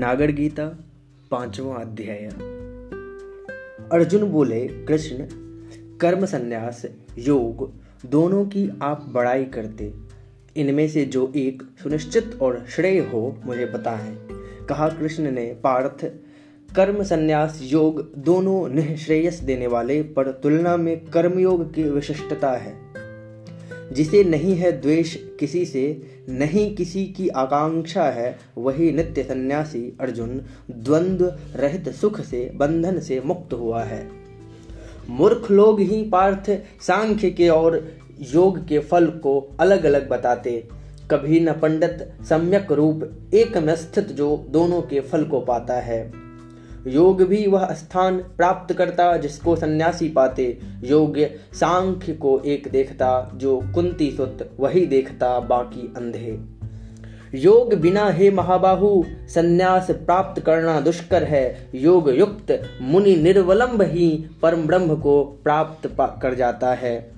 नागर 0.00 0.30
गीता, 0.30 0.78
पांचवा 1.30 1.76
अध्याय। 1.76 2.24
अर्जुन 3.92 4.22
बोले, 4.22 4.68
कृष्ण, 4.68 5.16
कर्म 5.98 6.24
संन्यास, 6.24 6.86
योग, 7.18 7.72
दोनों 8.06 8.44
की 8.44 8.70
आप 8.82 9.06
बड़ाई 9.08 9.44
करते। 9.44 9.92
इनमें 10.56 10.88
से 10.88 11.04
जो 11.04 11.32
एक 11.36 11.62
सुनिश्चित 11.82 12.38
और 12.42 12.66
श्रेय 12.68 12.98
हो, 12.98 13.40
मुझे 13.46 13.66
बताएँ 13.66 14.28
कहा 14.66 14.88
कृष्ण 14.88 15.30
ने 15.30 15.56
पार्थ, 15.64 16.04
कर्म 16.76 17.02
संन्यास, 17.02 17.60
योग 17.62 18.14
दोनों 18.18 18.68
निःश्रेयस 18.68 19.34
देने 19.34 19.66
वाले, 19.66 20.02
पर 20.02 20.30
तुलना 20.30 20.76
में 20.76 21.04
कर्मयोग 21.06 21.74
की 21.74 21.82
विशिष्टता 21.82 22.52
है। 22.52 22.89
जिसे 23.92 24.24
नहीं 24.24 24.56
है 24.56 24.80
द्वेष 24.80 25.16
किसी 25.40 25.64
से, 25.64 26.02
नहीं 26.28 26.74
किसी 26.76 27.06
की 27.06 27.28
आकांक्षा 27.28 28.04
है, 28.04 28.38
वही 28.58 28.92
नित्य 28.92 29.22
सन्यासी 29.22 29.96
अर्जुन 30.00 30.42
द्वंद्व 30.70 31.34
रहित 31.56 31.88
सुख 31.88 32.20
से, 32.20 32.50
बंधन 32.54 32.98
से 32.98 33.20
मुक्त 33.20 33.52
हुआ 33.52 33.82
है। 33.82 34.10
मूर्ख 35.08 35.50
लोग 35.50 35.80
ही 35.80 36.04
पार्थ 36.04 36.50
सांख्य 36.82 37.30
के 37.30 37.48
और 37.48 37.88
योग 38.34 38.68
के 38.68 38.78
फल 38.78 39.06
को 39.06 39.56
अलग 39.60 39.84
अलग 39.84 40.08
बताते। 40.08 40.68
कभी 41.10 41.40
न 41.40 41.52
पंडित, 41.52 42.12
सम्यक 42.28 42.72
रूप 42.72 43.30
एक 43.34 43.56
में 43.56 43.76
स्थित 43.76 44.04
जो 44.04 44.46
दोनों 44.50 44.82
के 44.82 45.00
फल 45.00 45.24
को 45.24 45.40
पाता 45.40 45.74
है। 45.74 46.29
योग 46.86 47.22
भी 47.22 47.46
वह 47.46 47.72
स्थान 47.72 48.18
प्राप्त 48.18 48.74
करता 48.74 49.16
जिसको 49.16 49.56
सन्यासी 49.56 50.08
पाते। 50.08 50.58
योग्य 50.84 51.40
सांख्य 51.52 52.12
को 52.12 52.42
एक 52.46 52.68
देखता, 52.72 53.32
जो 53.34 53.62
कुंती 53.74 54.10
सुत 54.10 54.56
वही 54.60 54.86
देखता 54.86 55.40
बाकी 55.40 55.94
अंधे। 55.96 56.60
योग 57.34 57.74
बिना 57.74 58.10
हे 58.10 58.30
महाबाहु, 58.30 59.04
सन्यास 59.34 59.90
प्राप्त 59.90 60.42
करना 60.42 60.80
दुष्कर 60.80 61.24
है। 61.24 61.70
योग 61.74 62.10
युक्त, 62.10 62.62
मुनि 62.82 63.16
निर्वलंब 63.16 63.82
ही 63.82 64.26
परम 64.42 64.66
ब्रह्म 64.66 64.96
को 64.96 65.24
प्राप्त 65.24 65.96
कर 66.00 66.34
जाता 66.34 66.74
है। 66.74 67.12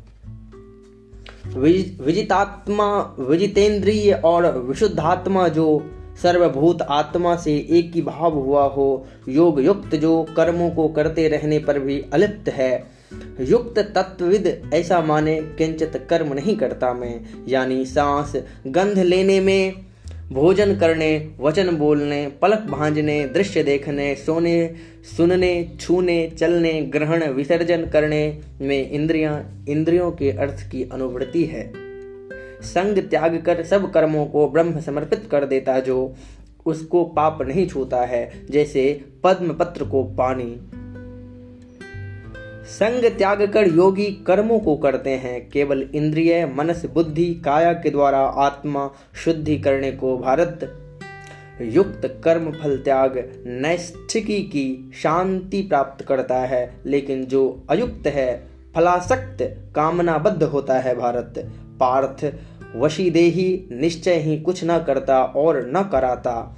विजितात्मा, 1.46 3.16
विजितेंद्रिय 3.18 4.12
और 4.24 4.58
विशुद्धात्मा 4.58 5.48
जो 5.48 5.90
सर्वभूत 6.22 6.82
आत्मा 6.82 7.36
से 7.36 7.66
एक 7.70 7.92
ही 7.94 8.02
भाव 8.02 8.32
हुआ 8.34 8.64
हो 8.64 9.06
योग 9.28 9.60
युक्त 9.60 9.94
जो 9.94 10.26
कर्मों 10.36 10.70
को 10.70 10.88
करते 10.88 11.28
रहने 11.28 11.58
पर 11.58 11.78
भी 11.78 12.04
अलिप्त 12.12 12.48
है। 12.48 12.84
युक्त 13.40 13.78
तत्वविद 13.78 14.70
ऐसा 14.74 15.00
माने, 15.00 15.40
किंचित 15.40 16.06
कर्म 16.10 16.32
नहीं 16.32 16.56
करता 16.56 16.92
मैं। 16.92 17.20
यानी 17.48 17.84
सांस, 17.84 18.32
गंध 18.66 18.98
लेने 18.98 19.40
में, 19.40 19.74
भोजन 20.32 20.76
करने, 20.76 21.30
वचन 21.40 21.76
बोलने, 21.76 22.32
पलक 22.42 22.58
भांजने, 22.58 23.26
दृश्य 23.26 23.62
देखने, 23.62 24.14
सोने, 24.14 24.74
सुनने, 25.16 25.72
छूने, 25.80 26.32
चलने, 26.38 26.82
ग्रहण, 26.82 27.26
विसर्जन 27.26 27.86
करने 27.86 28.40
में 28.60 28.90
इंद्रियाँ, 28.90 29.64
इंद्रियों 29.68 30.10
के 30.10 30.30
अर्थ 30.30 30.70
की 30.70 30.88
अनुवृत्ति 30.92 31.44
है। 31.44 31.81
संग 32.62 32.98
त्याग 32.98 33.42
कर 33.46 33.64
सब 33.64 33.92
कर्मों 33.92 34.26
को 34.26 34.48
ब्रह्म 34.48 34.80
समर्पित 34.80 35.28
कर 35.30 35.44
देता 35.44 35.80
जो 35.80 36.14
उसको 36.66 37.04
पाप 37.04 37.42
नहीं 37.42 37.66
छूता 37.68 38.04
है, 38.04 38.32
जैसे 38.50 39.04
पद्म 39.24 39.54
पत्र 39.54 39.84
को 39.84 40.04
पानी। 40.04 40.60
संग 42.64 43.04
त्याग 43.18 43.42
कर 43.52 43.68
योगी 43.68 44.06
कर्मों 44.26 44.58
को 44.60 44.76
करते 44.76 45.10
हैं, 45.10 45.50
केवल 45.50 45.82
इंद्रिय, 45.94 46.46
मनस, 46.46 46.86
बुद्धि, 46.86 47.34
काया 47.44 47.72
के 47.72 47.90
द्वारा 47.90 48.18
आत्मा 48.18 48.90
शुद्धि 49.24 49.58
करने 49.58 49.92
को 49.92 50.18
भारत। 50.18 50.78
युक्त 51.62 52.20
कर्म 52.24 52.52
फल 52.52 52.76
त्याग 52.78 53.42
नैष्ठिकी 53.46 54.40
की 54.40 54.90
शांति 54.94 55.62
प्राप्त 55.62 56.04
करता 56.04 56.38
है, 56.38 56.74
लेकिन 56.86 57.24
जो 57.24 57.66
अयुक्त 57.70 58.06
है, 58.06 58.46
फलासक्त, 58.74 59.42
कामनाबद्ध 59.74 60.42
होता 60.42 60.78
है 60.78 60.94
भारत। 60.94 61.52
पार्थ, 61.82 62.34
वशीदेही 62.76 63.68
निश्चय 63.72 64.14
ही 64.14 64.40
कुछ 64.40 64.64
न 64.64 64.78
करता 64.78 65.24
और 65.24 65.66
न 65.66 65.88
कराता। 65.92 66.56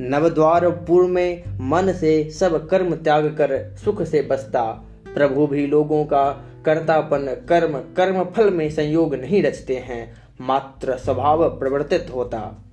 नवद्वारपुर 0.00 1.04
में 1.04 1.42
मन 1.48 1.92
से 1.92 2.30
सब 2.30 2.68
कर्म 2.68 2.94
त्याग 2.94 3.26
कर 3.26 3.76
सुख 3.84 4.02
से 4.02 4.22
बसता। 4.22 4.84
प्रभु 5.14 5.46
भी 5.46 5.66
लोगों 5.66 6.04
का 6.04 6.44
कर्तापन, 6.64 7.46
कर्म 7.48 7.78
कर्म 7.96 8.24
फल 8.24 8.50
में 8.50 8.70
संयोग 8.70 9.14
नहीं 9.14 9.42
रचते 9.42 9.76
हैं, 9.76 10.14
मात्र 10.40 10.96
स्वभाव 10.96 11.48
प्रवर्तित 11.48 12.06
होता। 12.14 12.64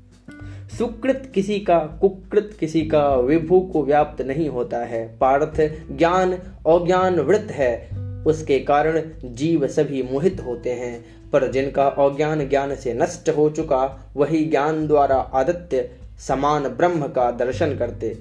सुकृत 0.77 1.31
किसी 1.35 1.59
का, 1.59 1.79
कुकृत 1.79 2.57
किसी 2.59 2.81
का 2.81 3.15
विभू 3.15 3.59
को 3.59 3.83
व्याप्त 3.83 4.21
नहीं 4.21 4.49
होता 4.49 4.77
है। 4.77 5.17
पार्थ 5.17 5.61
ज्ञान, 5.97 6.33
अज्ञान 6.67 7.19
वृत्त 7.19 7.51
है। 7.51 7.89
उसके 8.25 8.59
कारण 8.59 9.01
जीव 9.25 9.67
सभी 9.67 10.03
मोहित 10.03 10.41
होते 10.45 10.69
हैं, 10.69 11.05
पर 11.31 11.51
जिनका 11.51 11.87
अज्ञान 11.87 12.49
ज्ञान 12.49 12.75
से 12.75 12.93
नष्ट 12.93 13.29
हो 13.29 13.49
चुका, 13.49 14.11
वही 14.15 14.45
ज्ञान 14.45 14.87
द्वारा 14.87 15.15
आदित्य 15.15 15.91
समान 16.19 16.63
ब्रह्म 16.63 17.07
का 17.07 17.31
दर्शन 17.31 17.75
करते। 17.75 18.17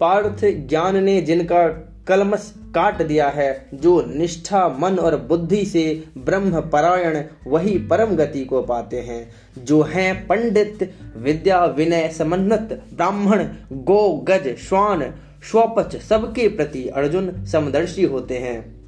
पार्थ 0.00 0.44
ज्ञान 0.44 1.04
ने 1.04 1.20
जिनका 1.20 1.88
कलमस 2.06 2.54
काट 2.74 3.02
दिया 3.02 3.28
है, 3.28 3.68
जो 3.74 4.04
निष्ठा, 4.06 4.68
मन 4.68 4.98
और 4.98 5.16
बुद्धि 5.16 5.64
से 5.64 6.04
ब्रह्म 6.18 6.60
परायण, 6.60 7.22
वही 7.46 7.78
परम 7.78 8.16
गति 8.16 8.44
को 8.44 8.62
पाते 8.62 9.00
हैं। 9.00 9.30
जो 9.64 9.82
हैं 9.82 10.26
पंडित, 10.26 10.94
विद्या 11.16 11.64
विनय 11.64 12.08
समन्नत 12.08 12.82
ब्राह्मण, 12.94 13.48
गो 13.72 14.12
गज 14.12 14.56
श्वान 14.56 15.14
स्वपच 15.50 15.96
सबके 15.96 16.48
प्रति 16.48 16.88
अर्जुन 16.88 17.44
समदर्शी 17.44 18.02
होते 18.02 18.38
हैं। 18.38 18.82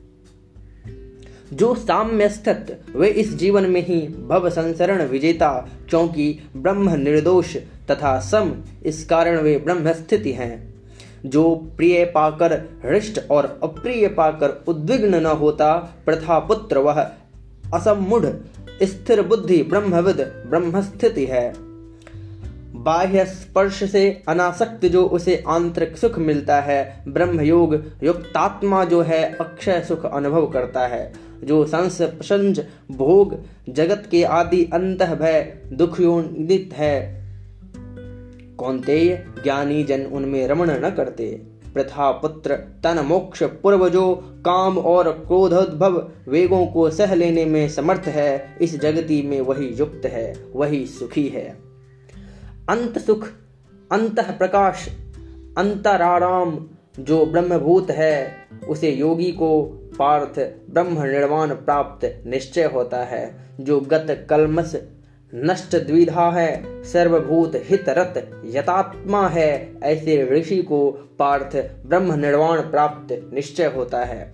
जो 1.52 1.74
साम्य 1.74 2.28
स्थित 2.28 2.80
वे 2.96 3.08
इस 3.08 3.34
जीवन 3.34 3.66
में 3.66 3.86
ही 3.86 4.08
भव 4.08 4.50
संसरण 4.50 5.02
विजेता, 5.02 5.68
क्योंकि 5.88 6.40
ब्रह्म 6.56 6.90
निर्दोष 6.90 7.56
तथा 7.90 8.20
सम, 8.20 8.54
इस 8.86 9.06
कारण 9.06 9.38
वे 9.38 9.58
ब्रह्म 9.58 9.92
स्थिति 9.92 10.32
हैं। 10.32 10.74
जो 11.26 11.54
प्रिय 11.54 12.04
पाकर 12.04 12.52
हृष्ट 12.84 13.30
और 13.30 13.60
अप्रिय 13.62 14.08
पाकर 14.08 14.64
उद्विग्न 14.68 15.14
न 15.14 15.26
होता 15.26 15.74
प्रथा 16.06 16.38
पुत्र 16.38 16.78
वह 16.78 17.10
असमुढ़ 17.74 18.26
स्थिर 18.82 19.22
बुद्धि 19.22 19.62
ब्रह्मविद 19.62 20.20
ब्रह्मस्थिति 20.20 21.24
है। 21.24 21.73
बाह्य 22.84 23.24
स्पर्श 23.24 23.90
से 23.90 24.22
अनासक्त 24.28 24.86
जो 24.86 25.06
उसे 25.06 25.44
आंतरिक 25.48 25.96
सुख 25.96 26.18
मिलता 26.18 26.60
है 26.60 27.04
ब्रह्म 27.08 27.40
योग 27.40 27.84
युक्तात्मा 28.02 28.84
जो 28.84 29.02
है, 29.02 29.36
अक्षय 29.40 29.84
सुख 29.88 30.06
अनुभव 30.06 30.46
करता 30.46 30.86
है। 30.86 31.12
जो 31.44 31.64
संस 31.64 32.60
भोग, 32.90 33.36
जगत 33.68 34.08
के 34.10 34.24
आदि 34.24 34.64
अंत 34.64 35.02
भय 35.02 35.56
दुखयोदित 35.72 36.70
है। 36.74 37.24
कौनतेय 38.58 39.26
ज्ञानी 39.42 39.84
जन 39.84 40.02
उनमें 40.02 40.48
रमण 40.48 40.70
न 40.70 40.90
करते। 40.90 41.42
प्रथा 41.74 42.10
पुत्र 42.10 42.54
तन 42.54 43.04
मोक्ष 43.04 43.42
पूर्व 43.42 43.88
जो 43.88 44.14
काम 44.44 44.78
और 44.78 45.12
क्रोधोद्भव 45.12 46.10
वेगों 46.28 46.66
को 46.66 46.90
सह 46.90 47.14
लेने 47.14 47.44
में 47.44 47.68
समर्थ 47.68 48.02
है। 48.06 48.56
इस 48.60 48.80
जगती 48.80 49.22
में 49.22 49.40
वही 49.40 49.66
युक्त 49.66 50.02
है, 50.06 50.34
वही 50.52 50.86
सुखी 50.86 51.28
है। 51.28 51.63
अंत 52.68 52.98
सुख 52.98 53.28
अंत 53.92 54.20
प्रकाश 54.20 54.88
अंतराराम 55.58 56.66
जो 57.00 57.26
ब्रह्मभूत 57.26 57.90
है, 57.90 58.34
उसे 58.68 58.90
योगी 58.90 59.32
को 59.32 59.62
पार्थ 59.98 60.38
ब्रह्म 60.70 61.02
निर्वाण 61.02 61.50
प्राप्त 61.50 62.22
निश्चय 62.26 62.64
होता 62.64 62.96
है, 62.96 63.34
जो 63.60 63.80
गत 63.80 64.26
कलमस 64.30 64.82
नष्ट 65.34 65.76
द्विधा 65.76 66.30
है, 66.30 66.82
सर्वभूत 66.84 67.52
हित 67.56 67.88
रत 67.88 68.42
यतात्मा 68.44 69.28
है, 69.28 69.80
ऐसे 69.82 70.30
ऋषि 70.30 70.62
को 70.62 70.90
पार्थ 71.18 71.56
ब्रह्म 71.86 72.14
निर्वाण 72.14 72.60
प्राप्त 72.60 73.30
निश्चय 73.34 73.64
होता 73.64 74.04
है। 74.04 74.32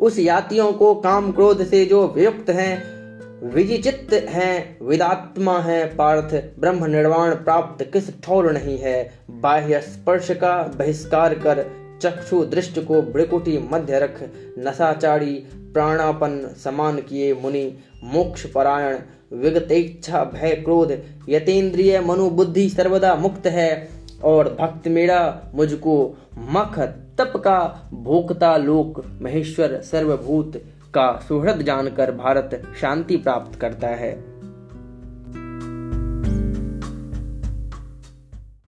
उस 0.00 0.18
यातियों 0.18 0.72
को 0.72 0.94
काम 0.94 1.32
क्रोध 1.32 1.64
से 1.64 1.84
जो 1.84 2.08
वियुक्त 2.08 2.50
हैं 2.50 3.01
विजिचित 3.42 4.08
हैं, 4.12 4.78
विदात्मा 4.82 5.58
है, 5.58 5.96
पार्थ, 5.96 6.60
ब्रह्म 6.60 6.86
निर्वाण 6.86 7.34
प्राप्त 7.34 7.84
किस 7.84 8.22
ठौर 8.22 8.52
नहीं 8.52 8.78
है? 8.78 9.12
बाह्य 9.30 9.80
स्पर्श 9.80 10.30
का 10.30 10.62
बहिष्कार 10.62 11.34
कर 11.34 11.64
चक्षु 12.02 12.44
दृष्ट 12.44 12.78
को 12.78 13.02
ब्रिकुटी 13.02 13.58
मध्य 13.72 13.98
रख 13.98 14.22
नशाचारी 14.58 15.34
प्राणापन 15.58 16.54
समान 16.64 16.98
किए 16.98 17.34
मुनि, 17.34 17.78
मोक्ष 18.04 18.46
परायण, 18.46 18.98
विगतेच्छा 19.32 20.24
भय 20.24 20.50
क्रोध 20.50 20.98
यतेंद्रिय 21.28 22.00
मनुबुद्धि 22.00 22.68
सर्वदा 22.68 23.14
मुक्त 23.14 23.46
है, 23.46 23.88
और 24.24 24.56
भक्त 24.60 24.88
मेरा 24.88 25.42
मुझको 25.54 26.16
मख 26.38 26.78
तप 27.18 27.32
का 27.36 27.90
भोक्ता 27.94 28.56
लोक, 28.56 29.04
महेश्वर 29.22 29.80
सर्वभूत 29.80 30.62
का 30.94 31.20
सुहृद 31.28 31.62
जानकर 31.62 32.12
भारत 32.12 32.72
शांति 32.80 33.16
प्राप्त 33.16 33.60
करता 33.60 33.88
है। 33.88 34.31